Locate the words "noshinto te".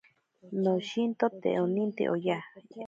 0.63-1.51